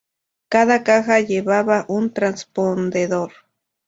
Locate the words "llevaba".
1.19-1.85